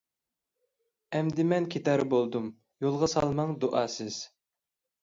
ئەمدى 1.19 1.45
مەن 1.51 1.67
كېتەر 1.75 2.05
بولدۇم، 2.15 2.51
يولغا 2.87 3.13
سالماڭ 3.17 3.57
دۇئاسىز. 3.67 4.23